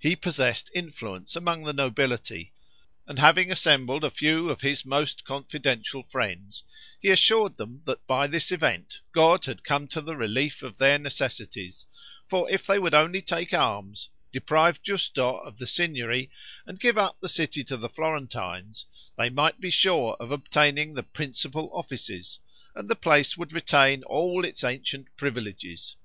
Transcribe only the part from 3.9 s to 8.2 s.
a few of his most confidential friends, he assured them that